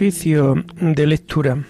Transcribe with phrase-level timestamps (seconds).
[0.00, 1.62] Oficio de lectura.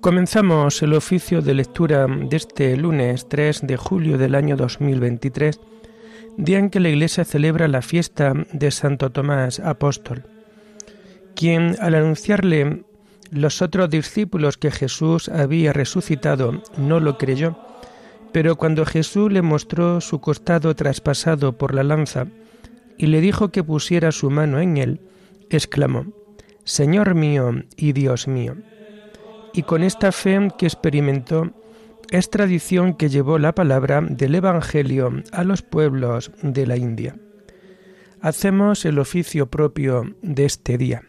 [0.00, 5.60] Comenzamos el oficio de lectura de este lunes 3 de julio del año 2023,
[6.38, 10.24] día en que la Iglesia celebra la fiesta de Santo Tomás Apóstol,
[11.36, 12.82] quien al anunciarle
[13.30, 17.56] los otros discípulos que Jesús había resucitado no lo creyó,
[18.32, 22.26] pero cuando Jesús le mostró su costado traspasado por la lanza
[22.98, 25.00] y le dijo que pusiera su mano en él,
[25.48, 26.06] exclamó,
[26.64, 28.56] Señor mío y Dios mío.
[29.54, 31.52] Y con esta fe que experimentó,
[32.10, 37.16] es tradición que llevó la palabra del Evangelio a los pueblos de la India.
[38.20, 41.02] Hacemos el oficio propio de este día.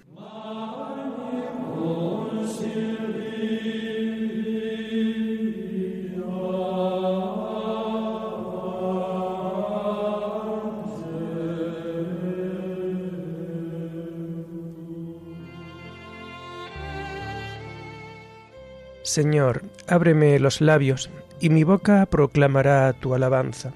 [19.10, 21.10] Señor, ábreme los labios,
[21.42, 23.74] y mi boca proclamará tu alabanza.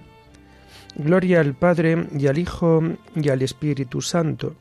[0.96, 2.84] Gloria al Padre y al Hijo
[3.16, 4.56] y al Espíritu Santo,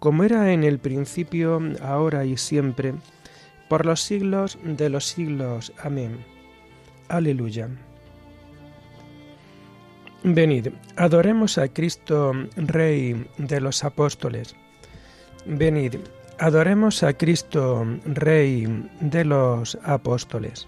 [0.00, 2.94] como era en el principio, ahora y siempre,
[3.68, 5.72] por los siglos de los siglos.
[5.80, 6.24] Amén.
[7.06, 7.68] Aleluya.
[10.24, 14.56] Venid, adoremos a Cristo, Rey de los apóstoles.
[15.46, 15.98] Venid,
[16.38, 18.66] Adoremos a Cristo, Rey
[19.00, 20.66] de los apóstoles.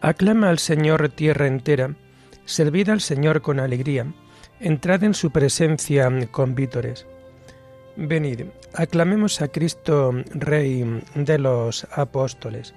[0.00, 1.96] Aclama al Señor tierra entera,
[2.44, 4.06] servid al Señor con alegría,
[4.60, 7.04] entrad en su presencia con vítores.
[7.96, 12.72] Venid, aclamemos a Cristo, Rey de los apóstoles.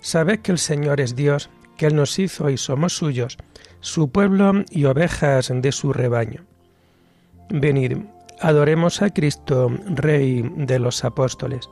[0.00, 3.38] Sabed que el Señor es Dios, que Él nos hizo y somos suyos,
[3.80, 6.44] su pueblo y ovejas de su rebaño.
[7.50, 7.98] Venid,
[8.40, 11.68] adoremos a Cristo, Rey de los apóstoles.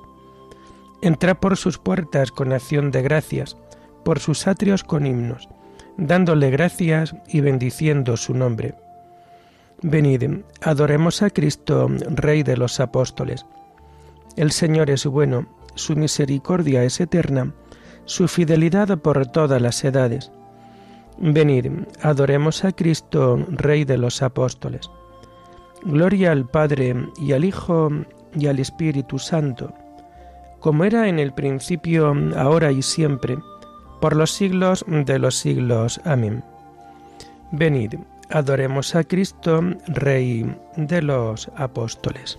[1.03, 3.57] Entrad por sus puertas con acción de gracias,
[4.05, 5.49] por sus atrios con himnos,
[5.97, 8.75] dándole gracias y bendiciendo su nombre.
[9.83, 13.45] Venid, adoremos a Cristo, Rey de los apóstoles.
[14.37, 17.53] El Señor es bueno, su misericordia es eterna,
[18.05, 20.31] su fidelidad por todas las edades
[21.19, 21.67] Venid,
[22.03, 24.91] adoremos a Cristo, Rey de los apóstoles.
[25.85, 27.91] Gloria al Padre y al Hijo
[28.35, 29.73] y al Espíritu Santo,
[30.59, 33.39] como era en el principio, ahora y siempre,
[34.01, 36.01] por los siglos de los siglos.
[36.05, 36.43] Amén.
[37.53, 37.95] Venid,
[38.31, 42.39] adoremos a Cristo, Rey de los apóstoles.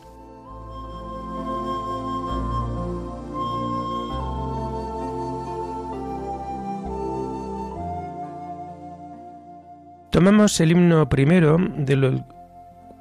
[10.15, 12.23] Tomamos el himno primero del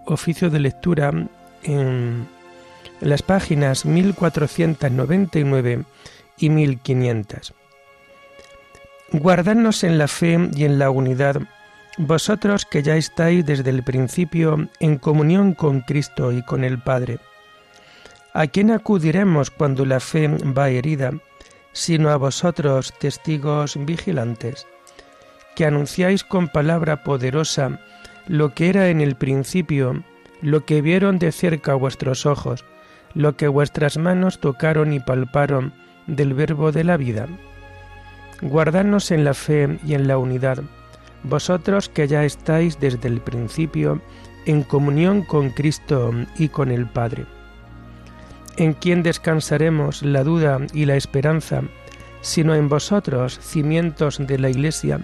[0.05, 1.13] oficio de lectura
[1.63, 2.27] en
[3.01, 5.85] las páginas 1499
[6.39, 7.55] y 1500.
[9.13, 11.41] Guardadnos en la fe y en la unidad,
[11.99, 17.21] vosotros que ya estáis desde el principio en comunión con Cristo y con el Padre.
[18.33, 21.13] ¿A quién acudiremos cuando la fe va herida,
[21.73, 24.67] sino a vosotros, testigos vigilantes?
[25.55, 27.81] Que anunciáis con palabra poderosa
[28.27, 30.03] lo que era en el principio,
[30.41, 32.65] lo que vieron de cerca vuestros ojos,
[33.15, 35.73] lo que vuestras manos tocaron y palparon
[36.07, 37.27] del verbo de la vida.
[38.43, 40.63] Guardadnos en la fe y en la unidad,
[41.23, 44.01] vosotros que ya estáis desde el principio
[44.47, 47.25] en comunión con Cristo y con el Padre.
[48.57, 51.63] ¿En quién descansaremos la duda y la esperanza,
[52.21, 55.01] sino en vosotros, cimientos de la Iglesia,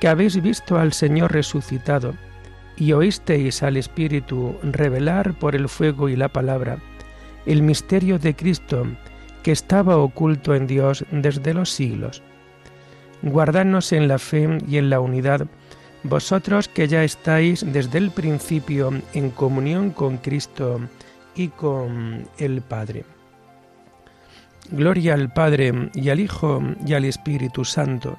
[0.00, 2.14] que habéis visto al Señor resucitado
[2.76, 6.78] y oísteis al Espíritu revelar por el fuego y la palabra
[7.48, 8.86] el misterio de Cristo
[9.42, 12.22] que estaba oculto en Dios desde los siglos.
[13.22, 15.46] Guardadnos en la fe y en la unidad,
[16.02, 20.80] vosotros que ya estáis desde el principio en comunión con Cristo
[21.34, 23.04] y con el Padre.
[24.70, 28.18] Gloria al Padre y al Hijo y al Espíritu Santo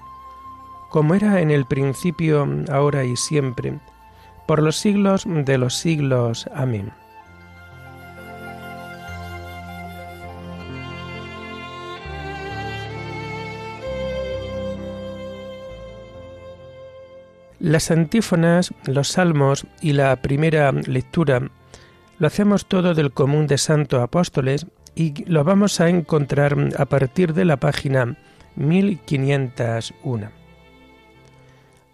[0.89, 3.80] como era en el principio, ahora y siempre,
[4.47, 6.50] por los siglos de los siglos.
[6.53, 6.91] Amén.
[17.59, 21.42] Las antífonas, los salmos y la primera lectura
[22.18, 24.65] lo hacemos todo del común de Santo Apóstoles
[24.95, 28.18] y lo vamos a encontrar a partir de la página
[28.56, 30.38] 1501.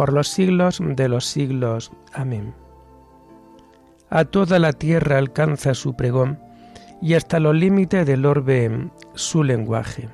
[0.00, 1.92] por los siglos de los siglos.
[2.14, 2.54] Amén.
[4.08, 6.40] A toda la tierra alcanza su pregón,
[7.02, 10.08] y hasta los límites del orbe su lenguaje.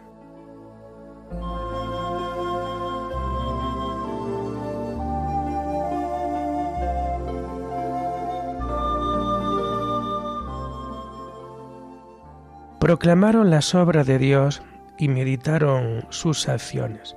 [12.81, 14.62] Proclamaron las obras de Dios
[14.99, 17.17] y meditaron sus acciones.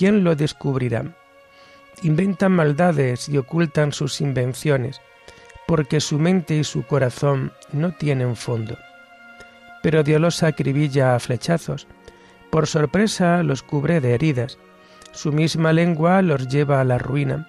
[0.00, 1.14] ¿quién lo descubrirá?
[2.02, 4.98] Inventan maldades y ocultan sus invenciones,
[5.68, 8.78] porque su mente y su corazón no tienen fondo.
[9.82, 11.86] Pero Dios los acribilla a flechazos,
[12.48, 14.56] por sorpresa los cubre de heridas,
[15.12, 17.46] su misma lengua los lleva a la ruina,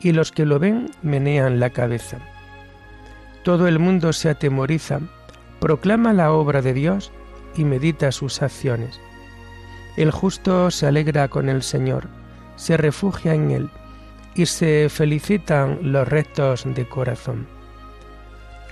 [0.00, 2.18] y los que lo ven menean la cabeza.
[3.44, 4.98] Todo el mundo se atemoriza,
[5.60, 7.12] proclama la obra de Dios
[7.54, 8.98] y medita sus acciones.
[9.96, 12.08] El justo se alegra con el Señor,
[12.56, 13.70] se refugia en Él
[14.34, 17.46] y se felicitan los rectos de corazón.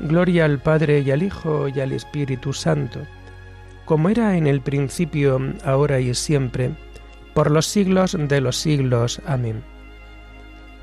[0.00, 3.00] Gloria al Padre y al Hijo y al Espíritu Santo,
[3.84, 6.74] como era en el principio, ahora y siempre,
[7.34, 9.20] por los siglos de los siglos.
[9.26, 9.62] Amén.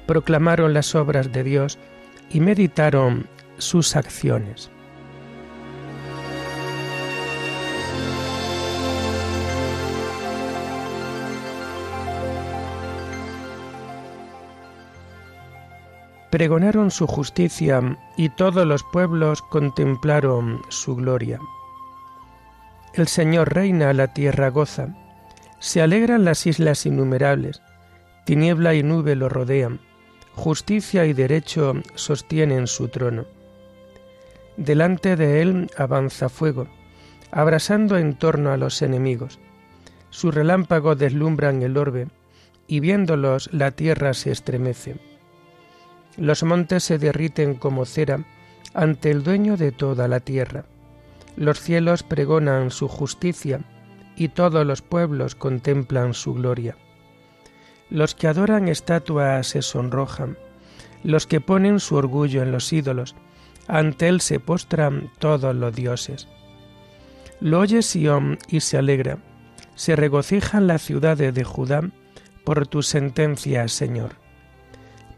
[0.07, 1.77] Proclamaron las obras de Dios
[2.29, 3.27] y meditaron
[3.57, 4.71] sus acciones.
[16.29, 21.39] Pregonaron su justicia y todos los pueblos contemplaron su gloria.
[22.93, 24.95] El Señor reina, la tierra goza,
[25.59, 27.61] se alegran las islas innumerables,
[28.25, 29.79] tiniebla y nube lo rodean,
[30.35, 33.25] justicia y derecho sostienen su trono.
[34.57, 36.67] Delante de él avanza fuego,
[37.31, 39.39] abrasando en torno a los enemigos.
[40.11, 42.07] Sus relámpagos deslumbran el orbe,
[42.67, 44.97] y viéndolos la tierra se estremece
[46.19, 48.25] los montes se derriten como cera
[48.73, 50.65] ante el dueño de toda la tierra.
[51.35, 53.61] Los cielos pregonan su justicia
[54.15, 56.75] y todos los pueblos contemplan su gloria.
[57.89, 60.37] Los que adoran estatuas se sonrojan,
[61.03, 63.15] los que ponen su orgullo en los ídolos,
[63.67, 66.27] ante él se postran todos los dioses.
[67.39, 69.19] Lo oye Sión y se alegra,
[69.75, 71.81] se regocijan las ciudades de Judá
[72.43, 74.28] por tu sentencia, Señor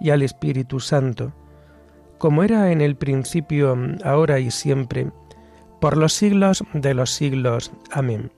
[0.00, 1.32] y al Espíritu Santo,
[2.18, 5.10] como era en el principio, ahora y siempre,
[5.80, 7.72] por los siglos de los siglos.
[7.92, 8.32] Amén.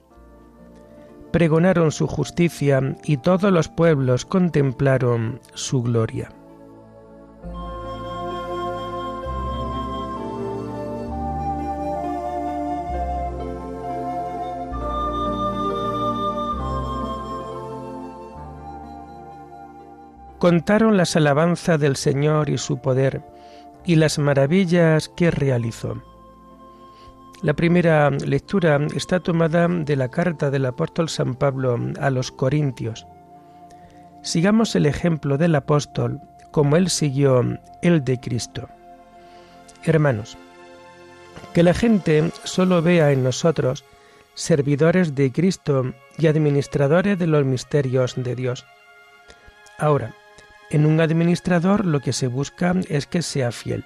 [1.31, 6.29] Pregonaron su justicia y todos los pueblos contemplaron su gloria.
[20.41, 23.21] Contaron las alabanzas del Señor y su poder
[23.85, 26.01] y las maravillas que realizó.
[27.43, 33.05] La primera lectura está tomada de la carta del apóstol San Pablo a los Corintios.
[34.23, 36.19] Sigamos el ejemplo del apóstol
[36.49, 38.67] como él siguió el de Cristo.
[39.83, 40.39] Hermanos,
[41.53, 43.85] que la gente solo vea en nosotros
[44.33, 48.65] servidores de Cristo y administradores de los misterios de Dios.
[49.77, 50.15] Ahora,
[50.71, 53.85] en un administrador lo que se busca es que sea fiel.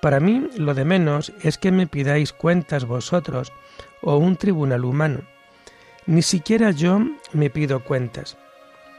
[0.00, 3.52] Para mí lo de menos es que me pidáis cuentas vosotros
[4.00, 5.20] o un tribunal humano.
[6.06, 7.00] Ni siquiera yo
[7.32, 8.38] me pido cuentas.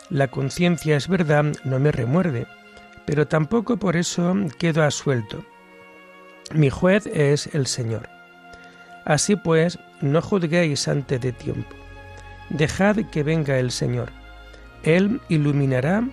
[0.10, 2.46] La conciencia es verdad, no me remuerde,
[3.06, 5.44] pero tampoco por eso quedo asuelto.
[6.54, 8.10] Mi juez es el Señor.
[9.06, 11.76] Así pues, no juzguéis antes de tiempo.
[12.50, 14.12] Dejad que venga el Señor.
[14.84, 16.04] Él iluminará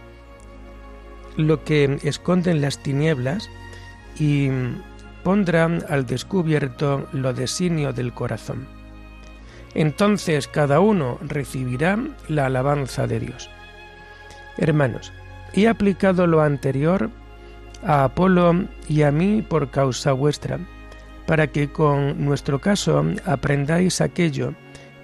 [1.38, 3.48] lo que esconden las tinieblas
[4.18, 4.50] y
[5.22, 8.66] pondrá al descubierto lo desinio del corazón.
[9.74, 13.48] Entonces cada uno recibirá la alabanza de Dios.
[14.56, 15.12] Hermanos,
[15.54, 17.10] he aplicado lo anterior
[17.84, 20.58] a Apolo y a mí por causa vuestra,
[21.26, 24.54] para que con nuestro caso aprendáis aquello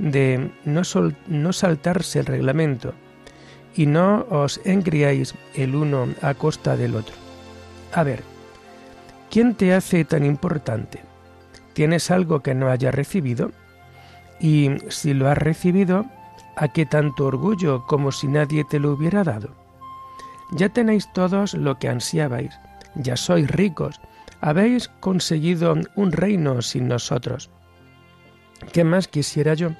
[0.00, 0.82] de no,
[1.28, 2.94] no saltarse el reglamento,
[3.74, 7.14] y no os engriáis el uno a costa del otro.
[7.92, 8.22] A ver,
[9.30, 11.02] ¿quién te hace tan importante?
[11.72, 13.50] ¿Tienes algo que no haya recibido?
[14.40, 16.06] Y si lo has recibido,
[16.56, 19.50] ¿a qué tanto orgullo como si nadie te lo hubiera dado?
[20.52, 22.54] Ya tenéis todos lo que ansiabais,
[22.94, 24.00] ya sois ricos,
[24.40, 27.50] habéis conseguido un reino sin nosotros.
[28.72, 29.70] ¿Qué más quisiera yo?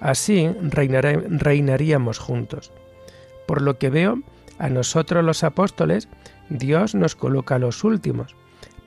[0.00, 2.70] Así reinaríamos juntos.
[3.48, 4.20] Por lo que veo,
[4.58, 6.06] a nosotros los apóstoles,
[6.50, 8.36] Dios nos coloca los últimos.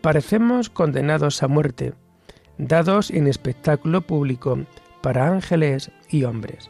[0.01, 1.95] Parecemos condenados a muerte,
[2.59, 4.59] dados en espectáculo público
[5.01, 6.69] para ángeles y hombres.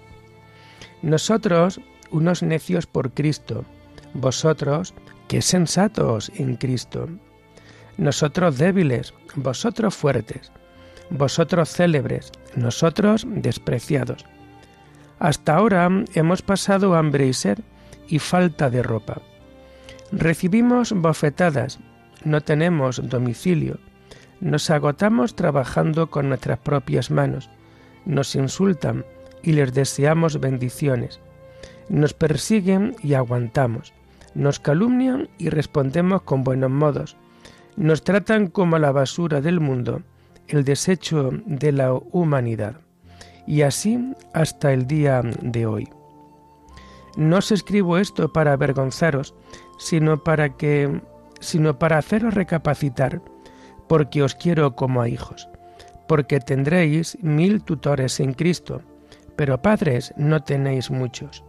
[1.01, 1.81] Nosotros,
[2.11, 3.65] unos necios por Cristo,
[4.13, 4.93] vosotros,
[5.27, 7.09] que sensatos en Cristo.
[7.97, 10.49] Nosotros débiles, vosotros fuertes,
[11.09, 14.25] vosotros célebres, nosotros despreciados.
[15.19, 17.59] Hasta ahora hemos pasado hambre y sed,
[18.11, 19.21] y falta de ropa.
[20.11, 21.79] Recibimos bofetadas,
[22.25, 23.79] no tenemos domicilio,
[24.41, 27.49] nos agotamos trabajando con nuestras propias manos,
[28.05, 29.05] nos insultan
[29.41, 31.21] y les deseamos bendiciones,
[31.87, 33.93] nos persiguen y aguantamos,
[34.35, 37.15] nos calumnian y respondemos con buenos modos,
[37.77, 40.03] nos tratan como la basura del mundo,
[40.49, 42.75] el desecho de la humanidad,
[43.47, 46.00] y así hasta el día de hoy.
[47.17, 49.33] No os escribo esto para avergonzaros,
[49.77, 51.01] sino para que
[51.41, 53.21] sino para haceros recapacitar,
[53.87, 55.49] porque os quiero como a hijos,
[56.07, 58.81] porque tendréis mil tutores en Cristo,
[59.35, 61.43] pero padres no tenéis muchos.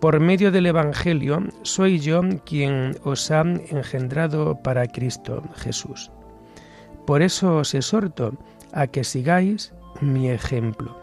[0.00, 6.10] Por medio del Evangelio soy yo quien os ha engendrado para Cristo Jesús.
[7.06, 8.34] Por eso os exhorto
[8.72, 10.99] a que sigáis mi ejemplo.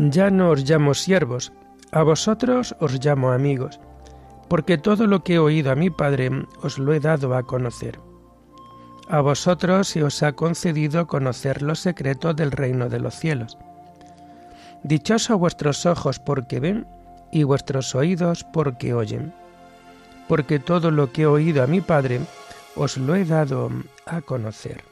[0.00, 1.52] Ya no os llamo siervos,
[1.90, 3.80] a vosotros os llamo amigos,
[4.48, 6.30] porque todo lo que he oído a mi Padre
[6.62, 7.98] os lo he dado a conocer.
[9.08, 13.58] A vosotros se os ha concedido conocer los secretos del reino de los cielos.
[14.84, 16.86] Dichosos vuestros ojos porque ven
[17.32, 19.34] y vuestros oídos porque oyen,
[20.28, 22.20] porque todo lo que he oído a mi Padre
[22.76, 23.68] os lo he dado
[24.06, 24.87] a conocer.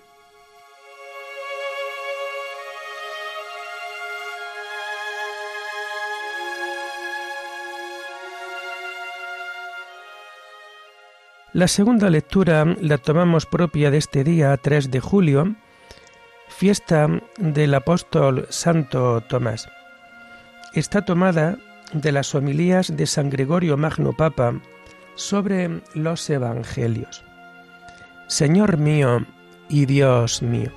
[11.56, 15.54] La segunda lectura la tomamos propia de este día 3 de julio,
[16.48, 17.08] fiesta
[17.38, 19.66] del apóstol Santo Tomás.
[20.74, 21.56] Está tomada
[21.94, 24.60] de las homilías de San Gregorio Magno Papa
[25.14, 27.24] sobre los Evangelios.
[28.26, 29.24] Señor mío
[29.70, 30.72] y Dios mío.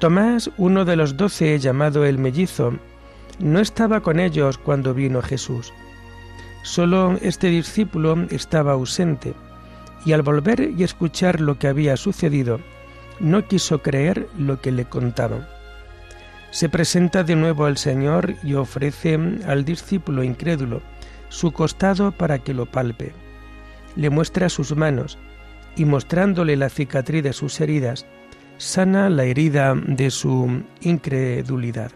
[0.00, 2.74] Tomás, uno de los doce llamado el mellizo,
[3.38, 5.72] no estaba con ellos cuando vino Jesús.
[6.64, 9.34] Solo este discípulo estaba ausente,
[10.06, 12.58] y al volver y escuchar lo que había sucedido,
[13.20, 15.46] no quiso creer lo que le contaban.
[16.50, 20.80] Se presenta de nuevo al Señor y ofrece al discípulo incrédulo
[21.28, 23.12] su costado para que lo palpe.
[23.94, 25.18] Le muestra sus manos
[25.76, 28.06] y mostrándole la cicatriz de sus heridas,
[28.56, 31.92] sana la herida de su incredulidad.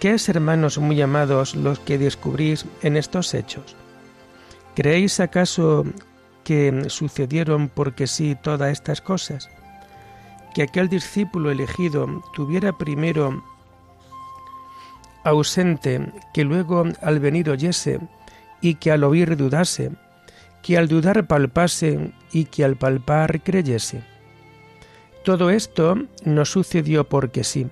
[0.00, 3.74] ¿Qué es, hermanos muy amados, los que descubrís en estos hechos?
[4.74, 5.84] ¿Creéis acaso
[6.44, 9.48] que sucedieron porque sí todas estas cosas?
[10.54, 13.42] Que aquel discípulo elegido tuviera primero
[15.24, 17.98] ausente, que luego al venir oyese,
[18.60, 19.92] y que al oír dudase,
[20.62, 24.02] que al dudar palpase y que al palpar creyese.
[25.24, 27.66] Todo esto no sucedió porque sí,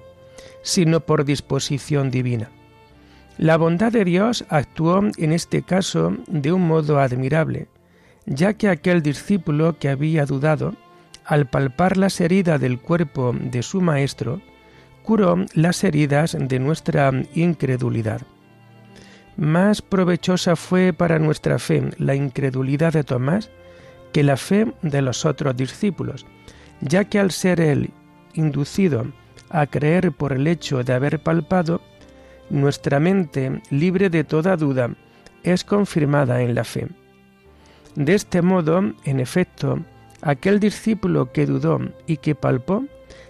[0.65, 2.51] sino por disposición divina.
[3.39, 7.69] La bondad de Dios actuó en este caso de un modo admirable,
[8.27, 10.75] ya que aquel discípulo que había dudado,
[11.25, 14.41] al palpar las heridas del cuerpo de su Maestro,
[15.03, 18.23] curó las heridas de nuestra incredulidad.
[19.37, 23.51] Más provechosa fue para nuestra fe la incredulidad de Tomás
[24.13, 26.25] que la fe de los otros discípulos,
[26.81, 27.91] ya que al ser él
[28.33, 29.07] inducido
[29.55, 31.81] a creer por el hecho de haber palpado,
[32.51, 34.91] nuestra mente, libre de toda duda,
[35.45, 36.89] es confirmada en la fe.
[37.95, 39.79] De este modo, en efecto,
[40.23, 42.85] aquel discípulo que dudó y que palpó,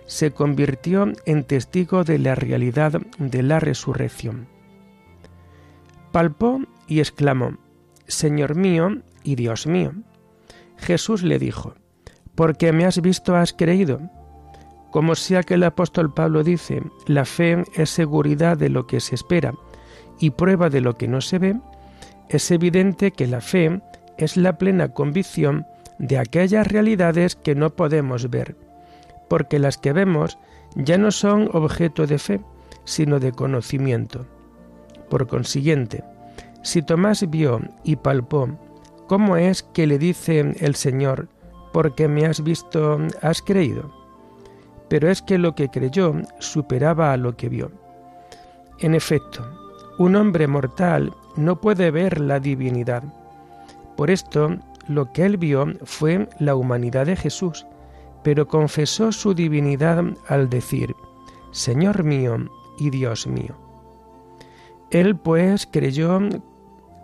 [0.07, 4.49] se convirtió en testigo de la realidad de la resurrección.
[6.11, 7.59] Palpó y exclamó,
[8.07, 9.93] Señor mío y Dios mío.
[10.79, 11.75] Jesús le dijo,
[12.35, 14.01] Porque me has visto has creído.
[14.95, 19.17] Como sea que el apóstol Pablo dice, la fe es seguridad de lo que se
[19.17, 19.53] espera
[20.21, 21.57] y prueba de lo que no se ve,
[22.29, 23.83] es evidente que la fe
[24.19, 25.67] es la plena convicción
[25.99, 28.57] de aquellas realidades que no podemos ver,
[29.29, 30.39] porque las que vemos
[30.77, 32.41] ya no son objeto de fe,
[32.85, 34.27] sino de conocimiento.
[35.11, 36.05] Por consiguiente,
[36.63, 38.49] si Tomás vio y palpó,
[39.09, 41.27] ¿cómo es que le dice el Señor,
[41.73, 44.04] porque me has visto, has creído?
[44.89, 47.71] Pero es que lo que creyó superaba a lo que vio.
[48.81, 49.45] En efecto,
[49.99, 53.03] un hombre mortal no puede ver la divinidad.
[53.97, 54.57] Por esto,
[54.89, 57.67] lo que él vio fue la humanidad de Jesús,
[58.23, 60.95] pero confesó su divinidad al decir,
[61.53, 62.37] Señor mío
[62.79, 63.55] y Dios mío.
[64.91, 66.21] Él pues creyó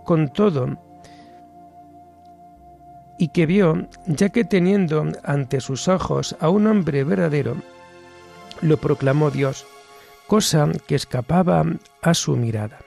[0.05, 0.77] con todo
[3.21, 7.55] y que vio, ya que teniendo ante sus ojos a un hombre verdadero,
[8.63, 9.67] lo proclamó Dios,
[10.27, 11.67] cosa que escapaba
[12.01, 12.79] a su mirada.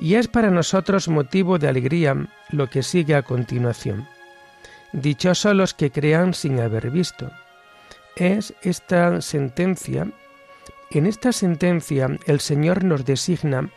[0.00, 4.08] Y es para nosotros motivo de alegría lo que sigue a continuación.
[4.92, 7.30] Dichosos los que crean sin haber visto.
[8.16, 10.08] Es esta sentencia,
[10.90, 13.70] en esta sentencia el Señor nos designa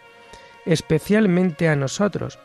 [0.66, 2.40] especialmente a nosotros,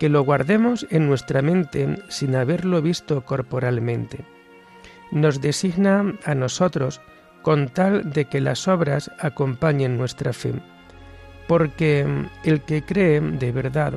[0.00, 4.24] que lo guardemos en nuestra mente sin haberlo visto corporalmente.
[5.12, 7.02] Nos designa a nosotros
[7.42, 10.54] con tal de que las obras acompañen nuestra fe.
[11.46, 12.06] Porque
[12.44, 13.92] el que cree de verdad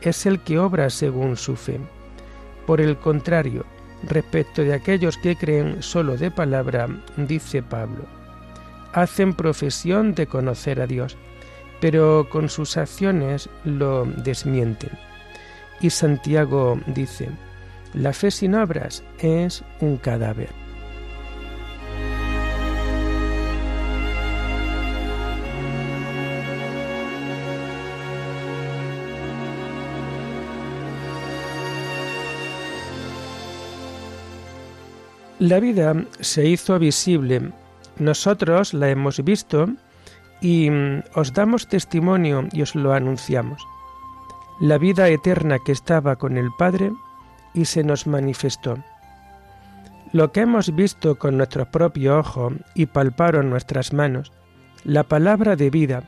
[0.00, 1.78] es el que obra según su fe.
[2.66, 3.64] Por el contrario,
[4.02, 8.06] respecto de aquellos que creen solo de palabra, dice Pablo,
[8.92, 11.16] hacen profesión de conocer a Dios,
[11.80, 14.90] pero con sus acciones lo desmienten.
[15.80, 17.28] Y Santiago dice,
[17.92, 20.48] la fe sin obras es un cadáver.
[35.40, 37.50] La vida se hizo visible,
[37.98, 39.68] nosotros la hemos visto
[40.40, 43.60] y mm, os damos testimonio y os lo anunciamos.
[44.60, 46.92] La vida eterna que estaba con el Padre
[47.54, 48.78] y se nos manifestó.
[50.12, 54.32] Lo que hemos visto con nuestro propio ojo y palparon nuestras manos,
[54.84, 56.04] la palabra de vida,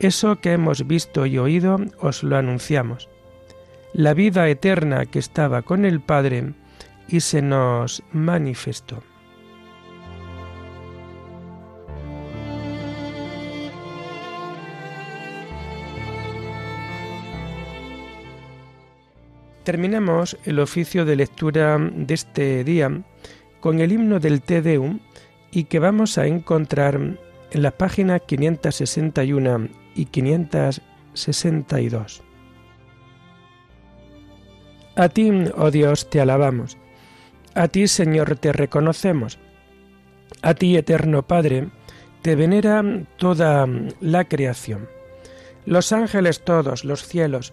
[0.00, 3.08] eso que hemos visto y oído, os lo anunciamos.
[3.92, 6.54] La vida eterna que estaba con el Padre
[7.06, 9.02] y se nos manifestó.
[19.68, 23.02] Terminamos el oficio de lectura de este día
[23.60, 25.00] con el himno del Te Deum
[25.50, 32.22] y que vamos a encontrar en las páginas 561 y 562.
[34.96, 36.78] A ti, oh Dios, te alabamos
[37.54, 39.38] a ti, Señor, te reconocemos.
[40.40, 41.68] A ti, eterno Padre,
[42.22, 42.82] te venera
[43.18, 43.66] toda
[44.00, 44.88] la creación.
[45.66, 47.52] Los ángeles todos, los cielos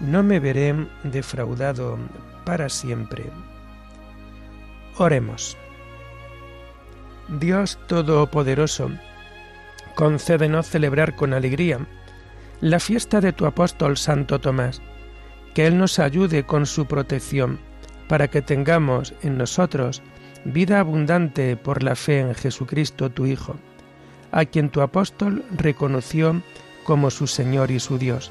[0.00, 0.74] no me veré
[1.04, 1.98] defraudado
[2.44, 3.24] para siempre.
[4.98, 5.56] Oremos.
[7.28, 8.90] Dios Todopoderoso,
[9.94, 11.78] concédenos celebrar con alegría
[12.60, 14.82] la fiesta de tu apóstol Santo Tomás,
[15.54, 17.58] que Él nos ayude con su protección,
[18.08, 20.02] para que tengamos en nosotros
[20.44, 23.56] vida abundante por la fe en Jesucristo tu Hijo,
[24.30, 26.42] a quien tu apóstol reconoció
[26.84, 28.30] como su Señor y su Dios